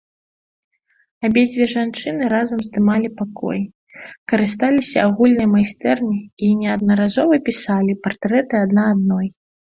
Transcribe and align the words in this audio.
Абедзве 1.27 1.65
жанчыны 1.73 2.29
разам 2.33 2.63
здымалі 2.67 3.09
пакой, 3.19 3.59
карысталіся 4.33 4.97
агульнай 5.11 5.49
майстэрняй 5.55 6.19
і 6.49 6.51
неаднаразова 6.65 7.33
пісалі 7.51 7.99
партрэты 8.09 8.53
адна 8.65 8.83
адной. 8.97 9.27